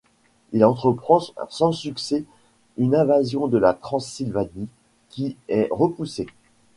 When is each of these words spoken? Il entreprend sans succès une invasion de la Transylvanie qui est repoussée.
Il 0.51 0.65
entreprend 0.65 1.19
sans 1.49 1.71
succès 1.71 2.23
une 2.79 2.95
invasion 2.95 3.45
de 3.45 3.59
la 3.59 3.75
Transylvanie 3.75 4.67
qui 5.09 5.37
est 5.47 5.67
repoussée. 5.69 6.25